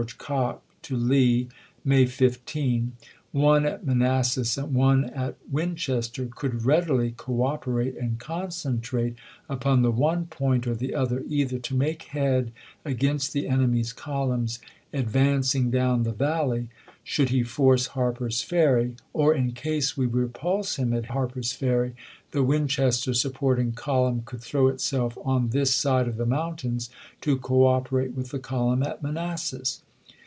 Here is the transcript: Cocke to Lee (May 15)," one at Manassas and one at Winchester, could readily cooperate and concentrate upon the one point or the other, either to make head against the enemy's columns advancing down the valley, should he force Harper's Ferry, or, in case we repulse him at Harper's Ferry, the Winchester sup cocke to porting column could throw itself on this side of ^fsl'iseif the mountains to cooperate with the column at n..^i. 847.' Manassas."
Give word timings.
Cocke 0.17 0.61
to 0.81 0.97
Lee 0.97 1.47
(May 1.85 2.07
15)," 2.07 2.93
one 3.31 3.67
at 3.67 3.85
Manassas 3.85 4.57
and 4.57 4.73
one 4.73 5.05
at 5.11 5.35
Winchester, 5.51 6.25
could 6.25 6.65
readily 6.65 7.11
cooperate 7.15 7.95
and 7.95 8.17
concentrate 8.19 9.13
upon 9.47 9.83
the 9.83 9.91
one 9.91 10.25
point 10.25 10.65
or 10.65 10.73
the 10.73 10.95
other, 10.95 11.23
either 11.29 11.59
to 11.59 11.75
make 11.75 12.01
head 12.01 12.51
against 12.83 13.31
the 13.31 13.47
enemy's 13.47 13.93
columns 13.93 14.57
advancing 14.91 15.69
down 15.69 16.01
the 16.01 16.11
valley, 16.13 16.67
should 17.03 17.29
he 17.29 17.43
force 17.43 17.85
Harper's 17.87 18.41
Ferry, 18.41 18.95
or, 19.13 19.35
in 19.35 19.51
case 19.51 19.95
we 19.95 20.07
repulse 20.07 20.77
him 20.77 20.95
at 20.95 21.05
Harper's 21.07 21.53
Ferry, 21.53 21.93
the 22.31 22.41
Winchester 22.43 23.13
sup 23.13 23.33
cocke 23.33 23.35
to 23.35 23.39
porting 23.39 23.71
column 23.73 24.23
could 24.25 24.41
throw 24.41 24.67
itself 24.67 25.15
on 25.23 25.49
this 25.49 25.75
side 25.75 26.07
of 26.07 26.15
^fsl'iseif 26.15 26.17
the 26.17 26.25
mountains 26.25 26.89
to 27.21 27.37
cooperate 27.37 28.15
with 28.15 28.31
the 28.31 28.39
column 28.39 28.81
at 28.81 28.97
n..^i. 29.03 29.11
847.' 29.11 29.13
Manassas." 29.59 29.81